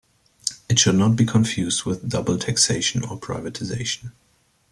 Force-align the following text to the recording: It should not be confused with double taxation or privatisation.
It 0.67 0.79
should 0.79 0.95
not 0.95 1.15
be 1.15 1.27
confused 1.27 1.83
with 1.85 2.09
double 2.09 2.39
taxation 2.39 3.03
or 3.03 3.19
privatisation. 3.19 4.13